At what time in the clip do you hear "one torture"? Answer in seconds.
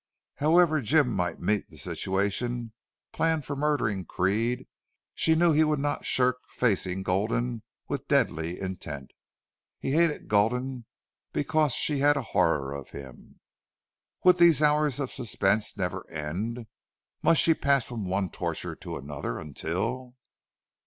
18.09-18.73